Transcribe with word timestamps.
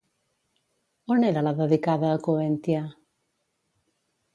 On 1.17 1.27
era 1.29 1.45
la 1.49 1.53
dedicada 1.61 2.11
a 2.15 2.19
Coventia? 2.31 2.85